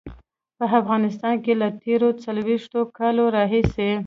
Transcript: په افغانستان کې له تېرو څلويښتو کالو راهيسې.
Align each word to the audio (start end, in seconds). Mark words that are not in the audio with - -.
په 0.57 0.65
افغانستان 0.79 1.35
کې 1.43 1.53
له 1.61 1.67
تېرو 1.83 2.09
څلويښتو 2.23 2.79
کالو 2.97 3.23
راهيسې. 3.35 3.91